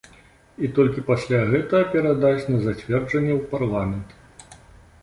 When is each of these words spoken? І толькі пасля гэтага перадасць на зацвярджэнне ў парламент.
І 0.67 0.69
толькі 0.77 1.03
пасля 1.09 1.41
гэтага 1.51 1.91
перадасць 1.97 2.49
на 2.53 2.59
зацвярджэнне 2.65 3.33
ў 3.39 3.41
парламент. 3.55 4.19